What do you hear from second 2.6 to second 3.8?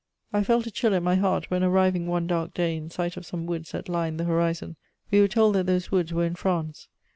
in sight of some woods